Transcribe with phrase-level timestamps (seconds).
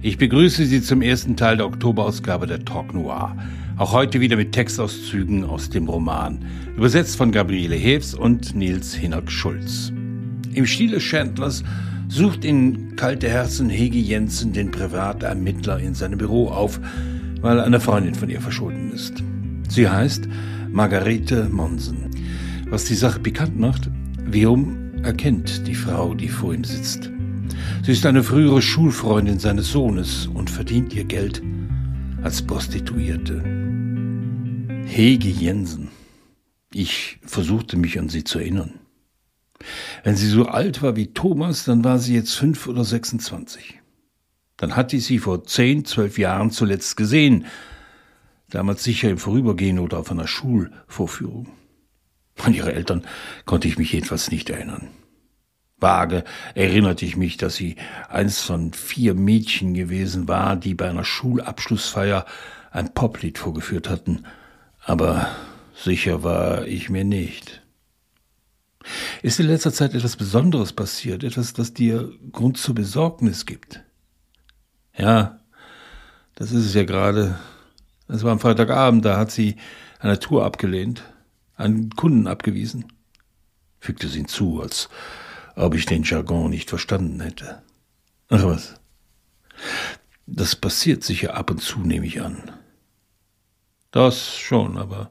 [0.00, 3.36] Ich begrüße Sie zum ersten Teil der Oktoberausgabe der Talk Noir.
[3.78, 6.44] Auch heute wieder mit Textauszügen aus dem Roman,
[6.76, 9.92] übersetzt von Gabriele Heves und Nils Hinnerk Schulz.
[10.54, 11.64] Im Stile Chandlers
[12.06, 16.78] sucht in Kalte Herzen Hegi Jensen den Privatermittler in seinem Büro auf,
[17.40, 19.24] weil eine Freundin von ihr verschwunden ist.
[19.68, 20.28] Sie heißt
[20.70, 22.08] Margarete Monsen.
[22.70, 23.90] Was die Sache pikant macht,
[24.24, 27.10] Vium erkennt die Frau, die vor ihm sitzt.
[27.82, 31.42] Sie ist eine frühere Schulfreundin seines Sohnes und verdient ihr Geld
[32.22, 33.42] als Prostituierte.
[34.86, 35.88] Hege Jensen.
[36.72, 38.80] Ich versuchte mich an sie zu erinnern.
[40.04, 43.80] Wenn sie so alt war wie Thomas, dann war sie jetzt fünf oder 26.
[44.56, 47.46] Dann hatte ich sie vor zehn, zwölf Jahren zuletzt gesehen.
[48.50, 51.48] Damals sicher im Vorübergehen oder auf einer Schulvorführung.
[52.38, 53.04] An ihre Eltern
[53.44, 54.88] konnte ich mich jedenfalls nicht erinnern.
[55.80, 56.24] Vage
[56.54, 57.76] erinnerte ich mich, dass sie
[58.08, 62.26] eins von vier Mädchen gewesen war, die bei einer Schulabschlussfeier
[62.70, 64.24] ein Poplied vorgeführt hatten,
[64.84, 65.28] aber
[65.74, 67.62] sicher war ich mir nicht.
[69.22, 73.82] Ist in letzter Zeit etwas Besonderes passiert, etwas, das dir Grund zur Besorgnis gibt?
[74.96, 75.40] Ja,
[76.34, 77.38] das ist es ja gerade.
[78.08, 79.56] Es war am Freitagabend, da hat sie
[80.00, 81.02] eine Tour abgelehnt,
[81.56, 82.86] einen Kunden abgewiesen,
[83.80, 84.88] fügte sie hinzu, als
[85.58, 87.62] ob ich den Jargon nicht verstanden hätte.
[88.28, 88.74] Ach was.
[90.26, 92.50] Das passiert sicher ab und zu, nehme ich an.
[93.90, 95.10] Das schon, aber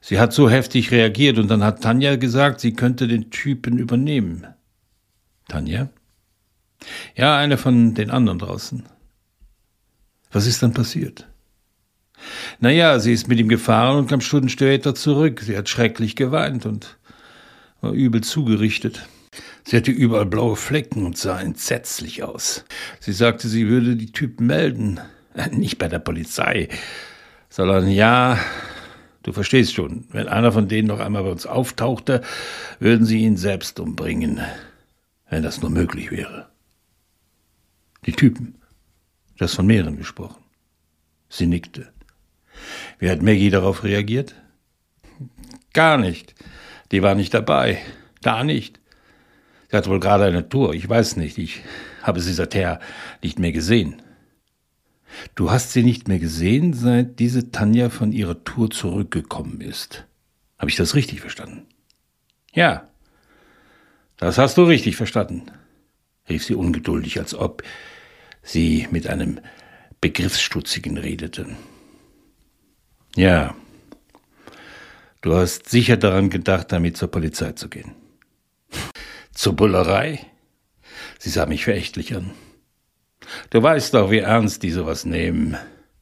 [0.00, 4.46] sie hat so heftig reagiert und dann hat Tanja gesagt, sie könnte den Typen übernehmen.
[5.48, 5.88] Tanja?
[7.16, 8.84] Ja, eine von den anderen draußen.
[10.30, 11.26] Was ist dann passiert?
[12.60, 15.40] Naja, sie ist mit ihm gefahren und kam Stunden später zurück.
[15.40, 16.98] Sie hat schrecklich geweint und
[17.80, 19.08] war übel zugerichtet.
[19.64, 22.64] Sie hatte überall blaue Flecken und sah entsetzlich aus.
[23.00, 25.00] Sie sagte, sie würde die Typen melden.
[25.34, 26.68] Äh, nicht bei der Polizei,
[27.48, 28.38] sondern ja,
[29.22, 32.22] du verstehst schon, wenn einer von denen noch einmal bei uns auftauchte,
[32.80, 34.40] würden sie ihn selbst umbringen,
[35.30, 36.48] wenn das nur möglich wäre.
[38.06, 38.54] Die Typen.
[39.36, 40.42] Du hast von mehreren gesprochen.
[41.28, 41.92] Sie nickte.
[42.98, 44.34] Wie hat Maggie darauf reagiert?
[45.72, 46.34] Gar nicht.
[46.90, 47.78] Die war nicht dabei.
[48.22, 48.80] Da nicht.
[49.70, 51.62] Sie hat wohl gerade eine Tour, ich weiß nicht, ich
[52.02, 52.80] habe sie seither
[53.22, 54.02] nicht mehr gesehen.
[55.34, 60.06] Du hast sie nicht mehr gesehen, seit diese Tanja von ihrer Tour zurückgekommen ist.
[60.58, 61.66] Habe ich das richtig verstanden?
[62.52, 62.88] Ja,
[64.16, 65.44] das hast du richtig verstanden,
[66.28, 67.62] rief sie ungeduldig, als ob
[68.42, 69.40] sie mit einem
[70.00, 71.46] Begriffsstutzigen redete.
[73.16, 73.54] Ja,
[75.20, 77.94] du hast sicher daran gedacht, damit zur Polizei zu gehen.
[79.38, 80.26] Zur Bullerei?
[81.20, 82.32] Sie sah mich verächtlich an.
[83.50, 85.56] Du weißt doch, wie ernst die sowas nehmen,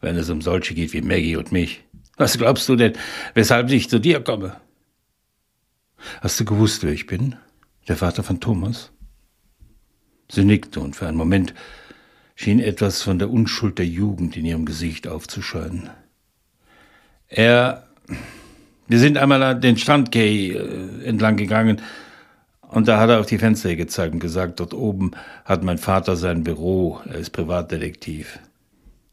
[0.00, 1.84] wenn es um solche geht wie Maggie und mich.
[2.16, 2.94] Was glaubst du denn,
[3.34, 4.56] weshalb ich zu dir komme?
[6.22, 7.36] Hast du gewusst, wer ich bin?
[7.86, 8.92] Der Vater von Thomas?
[10.30, 11.52] Sie nickte und für einen Moment
[12.34, 15.90] schien etwas von der Unschuld der Jugend in ihrem Gesicht aufzuscheinen.
[17.26, 17.90] Er,
[18.86, 21.82] wir sind einmal den Strandkay äh, entlang gegangen,
[22.68, 25.12] und da hat er auf die Fenster gezeigt und gesagt, dort oben
[25.44, 28.38] hat mein Vater sein Büro, er ist Privatdetektiv.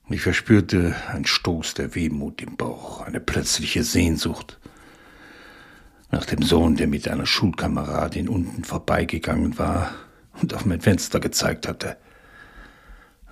[0.09, 4.59] Ich verspürte einen Stoß der Wehmut im Bauch, eine plötzliche Sehnsucht
[6.11, 9.91] nach dem Sohn, der mit einer Schulkameradin unten vorbeigegangen war
[10.41, 11.97] und auf mein Fenster gezeigt hatte,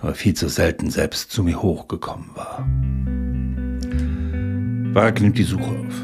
[0.00, 2.66] aber viel zu selten selbst zu mir hochgekommen war.
[4.94, 5.94] Wag nimmt die Suche auf,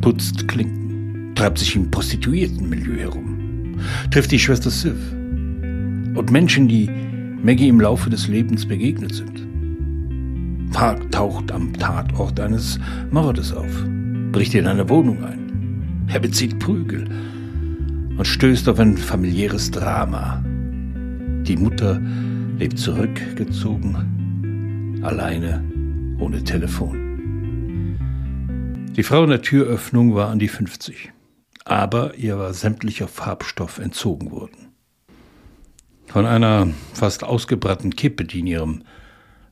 [0.00, 3.37] putzt Klinken, treibt sich im Prostituiertenmilieu herum
[4.10, 6.90] trifft die Schwester Sif und Menschen, die
[7.42, 9.46] Maggie im Laufe des Lebens begegnet sind.
[10.72, 12.78] Park taucht am Tatort eines
[13.10, 13.84] Mordes auf,
[14.32, 16.06] bricht in eine Wohnung ein.
[16.08, 17.08] Er bezieht Prügel
[18.16, 20.42] und stößt auf ein familiäres Drama.
[20.44, 22.00] Die Mutter
[22.58, 23.94] lebt zurückgezogen,
[25.02, 25.62] alleine,
[26.18, 27.08] ohne Telefon.
[28.96, 31.12] Die Frau in der Türöffnung war an die 50
[31.68, 34.72] aber ihr war sämtlicher Farbstoff entzogen worden.
[36.06, 38.82] Von einer fast ausgebrannten Kippe, die in ihrem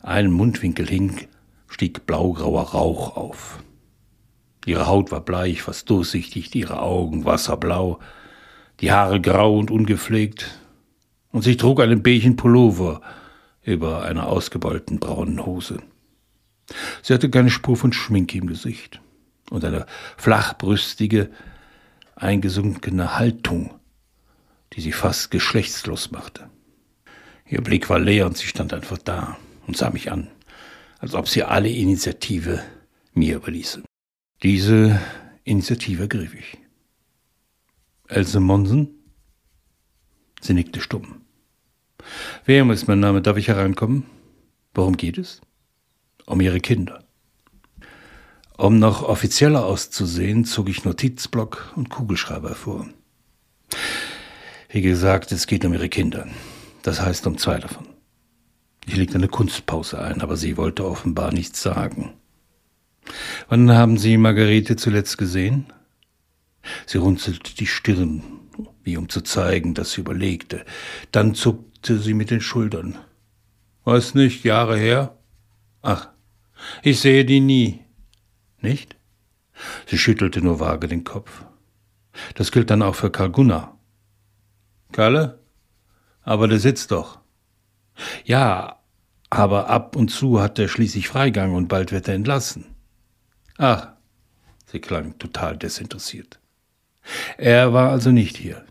[0.00, 1.28] einen Mundwinkel hing,
[1.68, 3.62] stieg blaugrauer Rauch auf.
[4.64, 7.98] Ihre Haut war bleich, fast durchsichtig, ihre Augen wasserblau,
[8.80, 10.58] die Haare grau und ungepflegt,
[11.32, 13.02] und sie trug einen beigen Pullover
[13.62, 15.82] über einer ausgebeulten braunen Hose.
[17.02, 19.02] Sie hatte keine Spur von Schminke im Gesicht
[19.50, 19.84] und eine
[20.16, 21.30] flachbrüstige,
[22.16, 23.78] eingesunkene Haltung,
[24.72, 26.50] die sie fast geschlechtslos machte.
[27.48, 29.36] Ihr Blick war leer und sie stand einfach da
[29.66, 30.28] und sah mich an,
[30.98, 32.62] als ob sie alle Initiative
[33.14, 33.82] mir überließe.
[34.42, 35.00] Diese
[35.44, 36.58] Initiative ergriff ich.
[38.08, 38.88] Else Monsen?
[40.40, 41.22] Sie nickte stumm.
[42.44, 43.22] Wer ist mein Name?
[43.22, 44.04] Darf ich hereinkommen?
[44.74, 45.40] Worum geht es?
[46.26, 47.05] Um ihre Kinder.
[48.56, 52.86] Um noch offizieller auszusehen, zog ich Notizblock und Kugelschreiber vor.
[54.70, 56.26] Wie gesagt, es geht um ihre Kinder.
[56.82, 57.86] Das heißt um zwei davon.
[58.86, 62.14] Ich legte eine Kunstpause ein, aber sie wollte offenbar nichts sagen.
[63.48, 65.66] Wann haben Sie Margarete zuletzt gesehen?
[66.86, 68.22] Sie runzelte die Stirn,
[68.82, 70.64] wie um zu zeigen, dass sie überlegte.
[71.12, 72.96] Dann zuckte sie mit den Schultern.
[73.84, 75.16] Was nicht, Jahre her?
[75.82, 76.08] Ach,
[76.82, 77.85] ich sehe die nie.
[78.60, 78.96] Nicht?
[79.86, 81.44] Sie schüttelte nur vage den Kopf.
[82.34, 83.78] Das gilt dann auch für Karl Gunnar.
[84.92, 85.40] Kalle?
[86.22, 87.18] Aber der sitzt doch.
[88.24, 88.80] Ja,
[89.30, 92.64] aber ab und zu hat er schließlich Freigang und bald wird er entlassen.
[93.58, 93.88] Ach,
[94.66, 96.40] sie klang total desinteressiert.
[97.38, 98.64] Er war also nicht hier.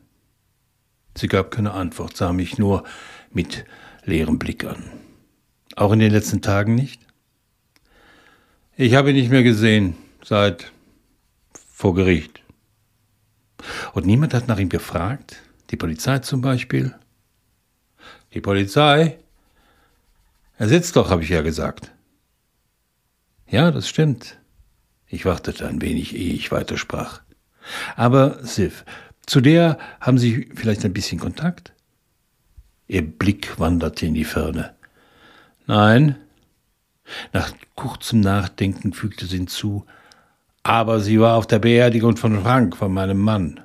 [1.17, 2.83] Sie gab keine Antwort, sah mich nur
[3.31, 3.65] mit
[4.03, 4.83] leerem Blick an.
[5.75, 7.04] Auch in den letzten Tagen nicht?
[8.77, 10.73] Ich habe ihn nicht mehr gesehen, seit
[11.53, 12.41] vor Gericht.
[13.93, 15.41] Und niemand hat nach ihm gefragt?
[15.69, 16.93] Die Polizei zum Beispiel?
[18.33, 19.17] Die Polizei?
[20.57, 21.91] Er sitzt doch, habe ich ja gesagt.
[23.47, 24.37] Ja, das stimmt.
[25.07, 27.21] Ich wartete ein wenig, ehe ich weitersprach.
[27.95, 28.83] Aber, Sif,
[29.25, 31.71] zu der haben Sie vielleicht ein bisschen Kontakt?
[32.87, 34.75] Ihr Blick wanderte in die Ferne.
[35.65, 36.17] Nein.
[37.33, 39.85] Nach kurzem Nachdenken fügte sie hinzu,
[40.63, 43.59] aber sie war auf der Beerdigung von Frank, von meinem Mann.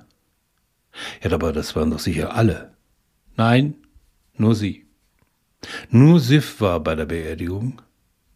[1.23, 2.73] Ja, aber das waren doch sicher alle.
[3.37, 3.75] Nein,
[4.35, 4.87] nur sie.
[5.89, 7.81] Nur Sif war bei der Beerdigung.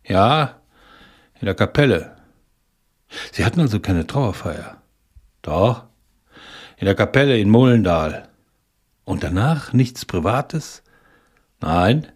[0.05, 0.61] Ja,
[1.41, 2.17] in der Kapelle.
[3.33, 4.83] Sie hatten also keine Trauerfeier.
[5.43, 5.85] Doch,
[6.77, 8.29] in der Kapelle in Mohlendal.
[9.05, 10.83] Und danach nichts Privates?
[11.61, 12.09] Nein.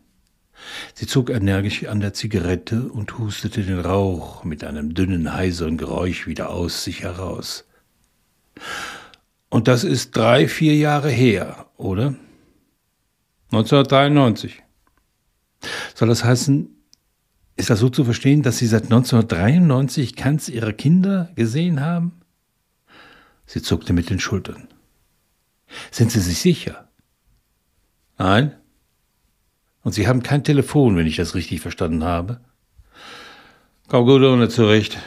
[0.95, 6.27] Sie zog energisch an der Zigarette und hustete den Rauch mit einem dünnen, heiseren Geräusch
[6.27, 7.65] wieder aus sich heraus.
[9.49, 12.15] Und das ist drei, vier Jahre her, oder?
[13.51, 14.63] 1993.
[15.95, 16.69] Soll das heißen,
[17.57, 22.21] ist das so zu verstehen, dass Sie seit 1993 keins Ihrer Kinder gesehen haben?
[23.47, 24.69] Sie zuckte mit den Schultern.
[25.91, 26.89] Sind Sie sich sicher?
[28.19, 28.55] Nein.
[29.89, 32.43] Und Sie haben kein Telefon, wenn ich das richtig verstanden habe?
[33.89, 34.99] Komm gut ohne zurecht.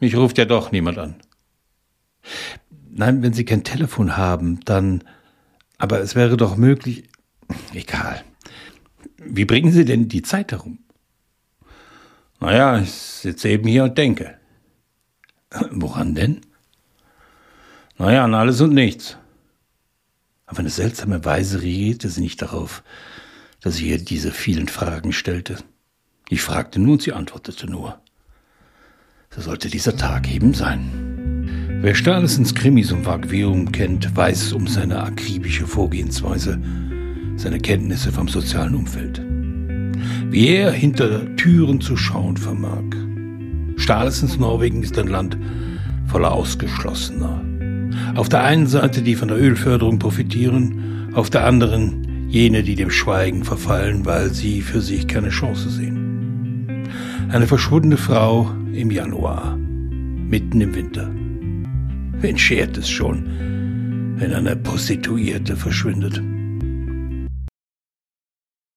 [0.00, 1.14] Mich ruft ja doch niemand an.
[2.90, 5.04] Nein, wenn Sie kein Telefon haben, dann.
[5.78, 7.08] Aber es wäre doch möglich.
[7.72, 8.24] Egal.
[9.18, 10.80] Wie bringen Sie denn die Zeit herum?
[12.40, 14.36] Naja, ich sitze eben hier und denke.
[15.70, 16.40] Woran denn?
[17.96, 19.16] Naja, an alles und nichts.
[20.46, 22.82] Auf eine seltsame Weise reagierte sie nicht darauf,
[23.62, 25.56] dass ich ihr diese vielen Fragen stellte.
[26.28, 28.00] Ich fragte nur und sie antwortete nur.
[29.30, 31.78] So sollte dieser Tag eben sein.
[31.82, 36.58] Wer Stahlesens Krimis um Vagueum kennt, weiß um seine akribische Vorgehensweise,
[37.36, 39.22] seine Kenntnisse vom sozialen Umfeld.
[40.30, 42.82] Wie er hinter Türen zu schauen vermag.
[43.76, 45.36] Stahlesens Norwegen ist ein Land
[46.06, 47.44] voller Ausgeschlossener,
[48.14, 52.90] auf der einen Seite die von der Ölförderung profitieren, auf der anderen jene, die dem
[52.90, 56.88] Schweigen verfallen, weil sie für sich keine Chance sehen.
[57.28, 61.10] Eine verschwundene Frau im Januar, mitten im Winter.
[62.20, 66.22] Wen schert es schon, wenn eine Prostituierte verschwindet?